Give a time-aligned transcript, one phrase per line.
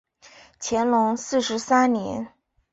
[0.59, 2.33] 乾隆四十三年。